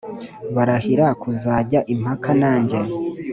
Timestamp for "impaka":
1.93-2.29